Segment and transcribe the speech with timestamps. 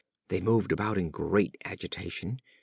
[0.29, 2.41] They moved about in great agitation.